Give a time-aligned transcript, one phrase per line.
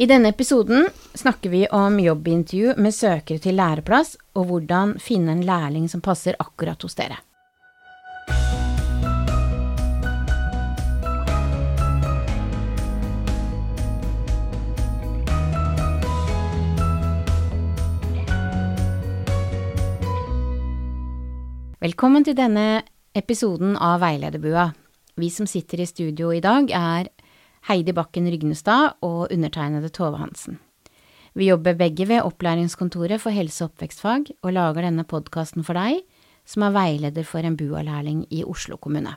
[0.00, 5.42] I denne episoden snakker vi om jobbintervju med søkere til læreplass, og hvordan finne en
[5.42, 7.18] lærling som passer akkurat hos dere.
[21.82, 22.84] Velkommen til denne
[23.18, 24.70] episoden av Veilederbua.
[25.18, 27.10] Vi som sitter i studio i dag, er
[27.68, 30.56] Heidi Bakken Rygnestad og undertegnede Tove Hansen.
[31.36, 36.00] Vi jobber begge ved Opplæringskontoret for helse- og oppvekstfag, og lager denne podkasten for deg,
[36.48, 39.12] som er veileder for en BUA-lærling i Oslo kommune.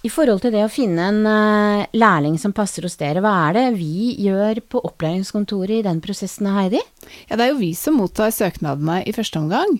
[0.00, 3.58] I forhold til det å finne en uh, lærling som passer hos dere, hva er
[3.58, 6.80] det vi gjør på opplæringskontoret i den prosessen, Heidi?
[7.28, 9.76] Ja, Det er jo vi som mottar søknadene i første omgang.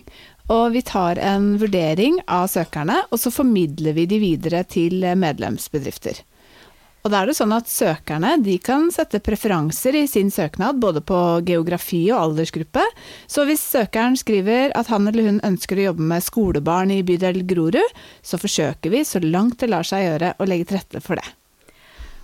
[0.51, 6.19] Og vi tar en vurdering av søkerne, og så formidler vi de videre til medlemsbedrifter.
[7.01, 11.17] Og da er det sånn at søkerne kan sette preferanser i sin søknad, både på
[11.47, 12.83] geografi og aldersgruppe.
[13.25, 17.41] Så hvis søkeren skriver at han eller hun ønsker å jobbe med skolebarn i bydel
[17.49, 21.17] Grorud, så forsøker vi så langt det lar seg gjøre å legge til rette for
[21.17, 21.25] det.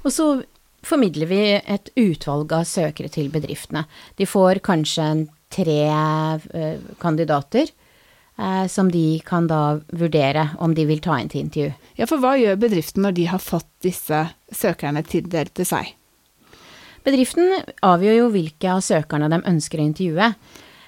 [0.05, 0.27] Og så
[0.85, 3.87] formidler vi et utvalg av søkere til bedriftene.
[4.19, 5.09] De får kanskje
[5.57, 7.73] tre eh, kandidater
[8.69, 11.71] som de kan da vurdere om de vil ta inn til intervju.
[11.97, 14.19] Ja, for hva gjør bedriften når de har fått disse
[14.53, 15.95] søkerne tildelt til seg?
[17.07, 17.55] Bedriften
[17.87, 20.29] avgjør jo hvilke av søkerne de ønsker å intervjue.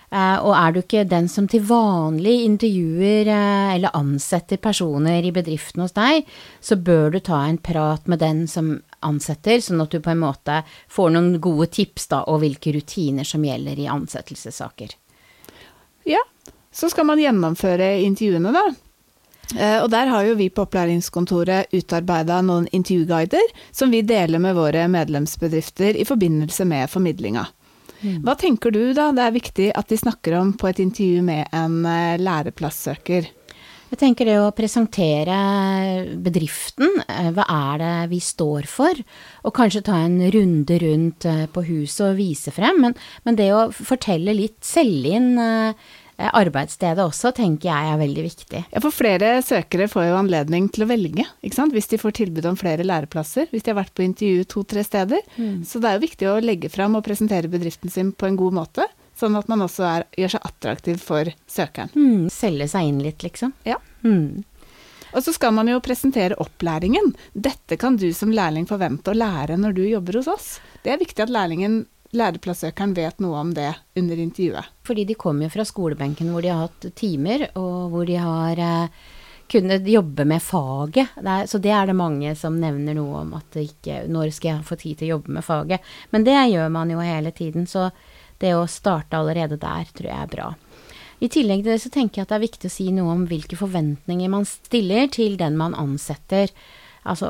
[0.09, 5.33] Eh, og er du ikke den som til vanlig intervjuer eh, eller ansetter personer i
[5.33, 6.25] bedriften hos deg,
[6.65, 8.73] så bør du ta en prat med den som
[9.05, 13.27] ansetter, sånn at du på en måte får noen gode tips da, og hvilke rutiner
[13.27, 14.97] som gjelder i ansettelsessaker.
[16.09, 16.23] Ja,
[16.79, 18.69] så skal man gjennomføre intervjuene, da.
[19.57, 24.57] Eh, og der har jo vi på opplæringskontoret utarbeida noen intervjuguider som vi deler med
[24.57, 27.47] våre medlemsbedrifter i forbindelse med formidlinga.
[27.99, 28.21] Mm.
[28.23, 31.49] Hva tenker du da det er viktig at de snakker om på et intervju med
[31.51, 31.81] en
[32.21, 33.33] læreplassøker?
[33.89, 35.35] Jeg tenker det å presentere
[36.21, 39.01] bedriften, eh, hva er det vi står for,
[39.41, 42.93] og kanskje ta en runde rundt på huset og vise frem, men,
[43.25, 45.73] men det å fortelle litt, selge inn Eh,
[46.19, 48.61] arbeidsstedet også, tenker jeg er veldig viktig.
[48.73, 51.75] Ja, for flere søkere får jo anledning til å velge, ikke sant.
[51.75, 53.47] Hvis de får tilbud om flere læreplasser.
[53.53, 55.23] Hvis de har vært på intervju to-tre steder.
[55.37, 55.63] Mm.
[55.67, 58.57] Så det er jo viktig å legge fram og presentere bedriften sin på en god
[58.59, 58.87] måte.
[59.19, 61.91] Sånn at man også er, gjør seg attraktiv for søkeren.
[61.95, 63.51] Mm, selge seg inn litt, liksom.
[63.67, 63.79] Ja.
[64.03, 64.45] Mm.
[65.09, 67.13] Og så skal man jo presentere opplæringen.
[67.33, 70.49] Dette kan du som lærling forvente å lære når du jobber hos oss.
[70.83, 71.81] Det er viktig at lærlingen
[72.15, 74.73] læreplasssøkeren vet noe om det under intervjuet.
[74.87, 78.61] Fordi de kommer jo fra skolebenken hvor de har hatt timer, og hvor de har
[78.65, 79.09] eh,
[79.49, 81.15] kunnet jobbe med faget.
[81.17, 84.51] Det er, så det er det mange som nevner noe om at ikke Når skal
[84.55, 85.91] jeg få tid til å jobbe med faget?
[86.13, 87.89] Men det gjør man jo hele tiden, så
[88.39, 90.49] det å starte allerede der tror jeg er bra.
[91.19, 93.25] I tillegg til det så tenker jeg at det er viktig å si noe om
[93.27, 96.53] hvilke forventninger man stiller til den man ansetter.
[97.07, 97.29] Altså,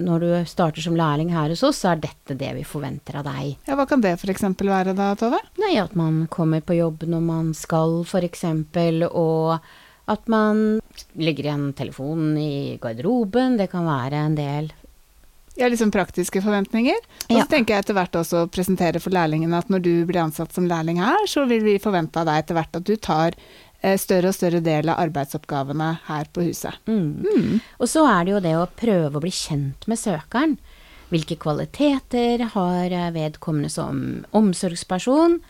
[0.00, 3.28] når du starter som lærling her hos oss, så er dette det vi forventer av
[3.28, 3.56] deg.
[3.68, 4.46] Ja, Hva kan det f.eks.
[4.56, 5.40] være da, Tove?
[5.60, 8.46] Nei, At man kommer på jobb når man skal, f.eks.
[9.10, 9.58] Og
[10.12, 10.80] at man
[11.14, 13.58] legger igjen telefonen i garderoben.
[13.60, 14.72] Det kan være en del.
[15.54, 16.96] Ja, liksom praktiske forventninger.
[17.28, 17.48] Og så ja.
[17.48, 20.64] tenker jeg etter hvert også å presentere for lærlingene at når du blir ansatt som
[20.68, 23.36] lærling her, så vil vi forvente av deg etter hvert at du tar
[23.98, 26.78] større og større del av arbeidsoppgavene her på huset.
[26.86, 27.24] Mm.
[27.26, 27.58] Mm.
[27.78, 30.56] Og så er det jo det å prøve å bli kjent med søkeren.
[31.12, 33.98] Hvilke kvaliteter har vedkommende som
[34.32, 35.40] omsorgsperson?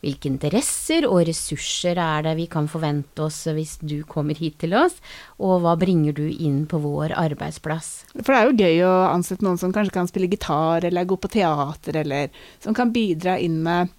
[0.00, 4.72] Hvilke interesser og ressurser er det vi kan forvente oss hvis du kommer hit til
[4.78, 4.96] oss,
[5.36, 7.90] og hva bringer du inn på vår arbeidsplass?
[8.14, 11.20] For det er jo gøy å ansette noen som kanskje kan spille gitar, eller gå
[11.20, 12.32] på teater, eller
[12.64, 13.92] som kan bidra inn med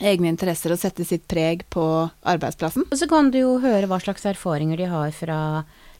[0.00, 1.84] egne interesser og sette sitt preg på
[2.28, 2.86] arbeidsplassen.
[2.88, 5.40] Og så kan du jo høre hva slags erfaringer de har fra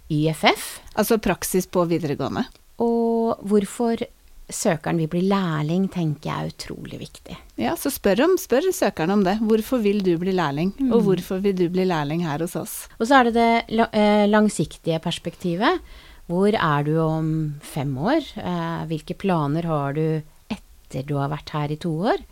[0.09, 0.69] YFF.
[0.99, 2.47] Altså praksis på videregående.
[2.83, 4.05] Og hvorfor
[4.49, 7.37] søkeren vil bli lærling, tenker jeg er utrolig viktig.
[7.61, 9.37] Ja, så spør, om, spør søkeren om det.
[9.45, 10.93] Hvorfor vil du bli lærling, mm.
[10.95, 12.77] og hvorfor vil du bli lærling her hos oss?
[12.99, 15.85] Og så er det det eh, langsiktige perspektivet.
[16.29, 17.29] Hvor er du om
[17.65, 18.25] fem år?
[18.41, 22.25] Eh, hvilke planer har du etter du har vært her i to år?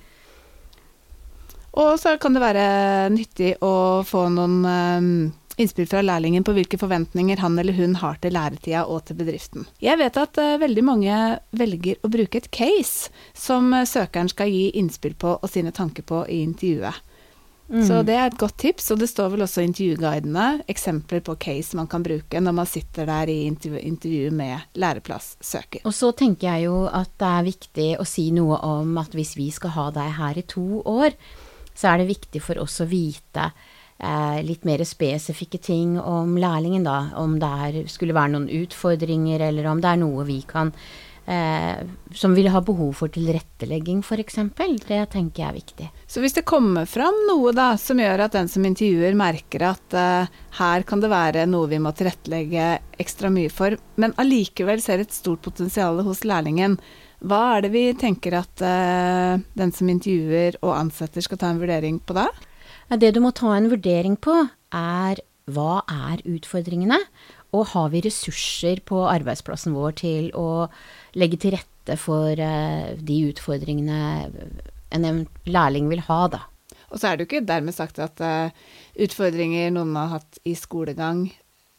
[1.76, 2.68] Og så kan det være
[3.12, 5.10] nyttig å få noen um,
[5.60, 9.66] innspill fra lærlingen på hvilke forventninger han eller hun har til læretida og til bedriften.
[9.84, 11.18] Jeg vet at uh, veldig mange
[11.56, 16.06] velger å bruke et case som uh, søkeren skal gi innspill på og sine tanker
[16.06, 17.04] på i intervjuet.
[17.66, 21.34] Så det er et godt tips, og det står vel også i intervjuguidene eksempler på
[21.42, 25.82] case man kan bruke når man sitter der i intervju, intervju med læreplasssøker.
[25.82, 29.34] Og så tenker jeg jo at det er viktig å si noe om at hvis
[29.34, 31.18] vi skal ha deg her i to år,
[31.76, 33.50] så er det viktig for oss å vite
[33.98, 37.10] eh, litt mer spesifikke ting om lærlingen, da.
[37.20, 40.72] Om det er, skulle være noen utfordringer, eller om det er noe vi kan
[41.26, 41.84] eh,
[42.14, 44.40] Som vil ha behov for tilrettelegging, f.eks.
[44.86, 45.88] Det tenker jeg er viktig.
[46.06, 49.96] Så hvis det kommer fram noe da, som gjør at den som intervjuer merker at
[49.96, 55.04] eh, her kan det være noe vi må tilrettelegge ekstra mye for, men allikevel ser
[55.04, 56.78] et stort potensial hos lærlingen,
[57.24, 61.62] hva er det vi tenker at uh, den som intervjuer og ansetter skal ta en
[61.62, 62.28] vurdering på da?
[62.92, 64.34] Det du må ta en vurdering på,
[64.76, 66.98] er hva er utfordringene,
[67.56, 70.66] og har vi ressurser på arbeidsplassen vår til å
[71.16, 74.02] legge til rette for uh, de utfordringene
[74.96, 76.44] en lærling vil ha, da.
[76.92, 78.52] Og så er det jo ikke dermed sagt at uh,
[79.02, 81.26] utfordringer noen har hatt i skolegang,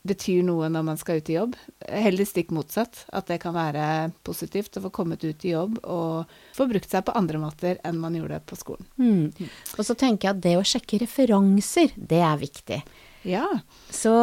[0.08, 1.58] betyr noe når man skal ut i jobb.
[1.88, 3.04] Heller stikk motsatt.
[3.16, 7.06] At det kan være positivt å få kommet ut i jobb og få brukt seg
[7.08, 8.88] på andre måter enn man gjorde på skolen.
[9.02, 9.50] Mm.
[9.78, 12.82] Og så tenker jeg at det å sjekke referanser, det er viktig.
[13.28, 13.46] Ja.
[13.94, 14.16] Så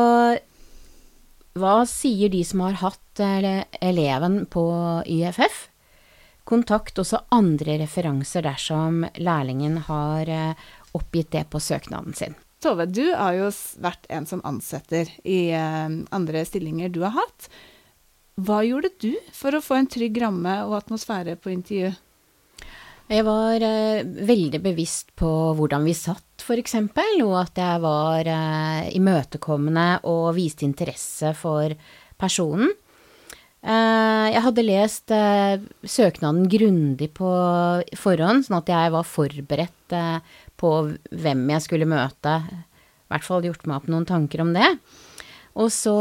[1.54, 4.64] hva sier de som har hatt eleven på
[5.06, 5.68] YFF?
[6.44, 12.34] Kontakt også andre referanser dersom lærlingen har eh, oppgitt det på søknaden sin.
[12.64, 13.50] Tove, du har jo
[13.84, 17.48] vært en som ansetter i eh, andre stillinger du har hatt.
[18.40, 21.92] Hva gjorde du for å få en trygg ramme og atmosfære på intervju?
[23.12, 25.28] Jeg var eh, veldig bevisst på
[25.58, 26.78] hvordan vi satt, f.eks.,
[27.26, 31.76] og at jeg var eh, imøtekommende og viste interesse for
[32.16, 32.72] personen.
[33.64, 37.30] Eh, jeg hadde lest eh, søknaden grundig på
[37.96, 40.70] forhånd, sånn at jeg var forberedt eh, på
[41.10, 42.38] hvem jeg skulle møte.
[42.44, 44.70] I hvert fall gjort meg opp noen tanker om det.
[45.60, 45.96] Og så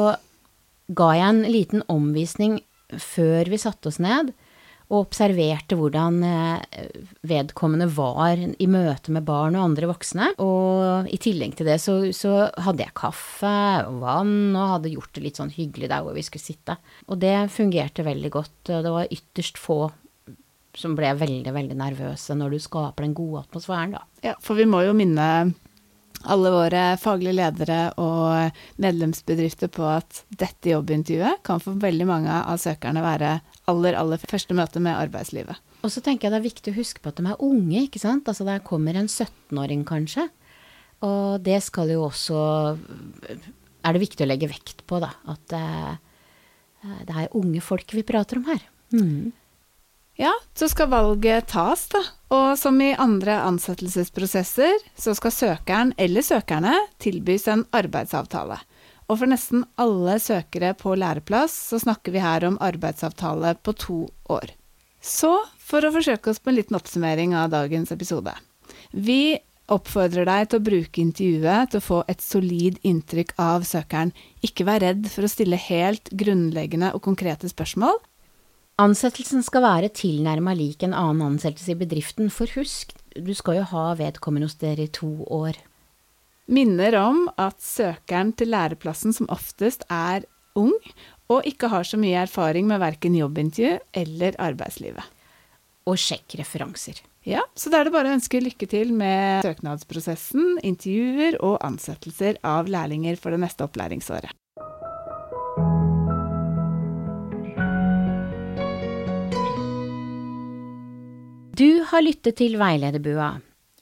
[0.93, 2.61] ga jeg en liten omvisning
[2.99, 4.33] før vi satte oss ned,
[4.91, 6.89] og observerte hvordan eh,
[7.25, 10.27] vedkommende var i møte med barn og andre voksne.
[10.43, 13.55] Og i tillegg til det så, så, hadde jeg kaffe
[13.87, 16.77] og vann, og hadde gjort det litt sånn hyggelig der hvor vi skulle sitte.
[17.07, 18.57] Og det fungerte veldig godt.
[18.69, 19.87] Det var ytterst få
[20.77, 24.03] som ble veldig, veldig nervøse når du skaper den gode atmosfæren, da.
[24.25, 25.27] Ja, for vi må jo minne
[26.31, 32.61] alle våre faglige ledere og medlemsbedrifter på at dette jobbintervjuet kan for veldig mange av
[32.61, 33.33] søkerne være
[33.71, 35.59] aller, aller første møte med arbeidslivet.
[35.83, 37.99] Og så tenker jeg det er viktig å huske på at de er unge, ikke
[37.99, 38.29] sant.
[38.31, 40.29] Altså der kommer en 17-åring kanskje.
[41.03, 42.39] Og det skal jo også
[43.83, 45.09] Er det viktig å legge vekt på, da.
[45.27, 45.97] At uh,
[47.03, 48.63] det er unge folk vi prater om her.
[48.95, 49.33] Mm.
[50.19, 52.03] Ja, så skal valget tas, da.
[52.33, 58.59] Og som i andre ansettelsesprosesser, så skal søkeren eller søkerne tilbys en arbeidsavtale.
[59.09, 63.97] Og for nesten alle søkere på læreplass så snakker vi her om arbeidsavtale på to
[64.31, 64.53] år.
[65.03, 68.31] Så for å forsøke oss på en liten oppsummering av dagens episode.
[68.93, 69.35] Vi
[69.73, 74.13] oppfordrer deg til å bruke intervjuet til å få et solid inntrykk av søkeren.
[74.45, 77.99] Ikke vær redd for å stille helt grunnleggende og konkrete spørsmål.
[78.81, 83.67] Ansettelsen skal være tilnærma lik en annen ansettelse i bedriften, for husk, du skal jo
[83.69, 85.59] ha vedkommende hos dere i to år
[86.51, 90.25] minner om at søkeren til læreplassen som oftest er
[90.59, 90.75] ung,
[91.31, 95.05] og ikke har så mye erfaring med verken jobbintervju eller arbeidslivet.
[95.89, 97.01] Og sjekk referanser.
[97.27, 102.39] Ja, så da er det bare å ønske lykke til med søknadsprosessen, intervjuer og ansettelser
[102.43, 104.31] av lærlinger for det neste opplæringsåret.
[111.53, 113.35] Du har lyttet til Veilederbua.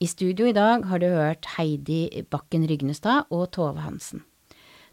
[0.04, 4.26] I studio i dag har du hørt Heidi Bakken Rygnestad og Tove Hansen.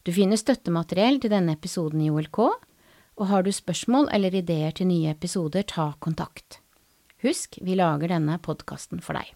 [0.07, 2.39] Du finner støttemateriell til denne episoden i OLK,
[3.19, 6.61] og har du spørsmål eller ideer til nye episoder, ta kontakt.
[7.27, 9.35] Husk, vi lager denne podkasten for deg.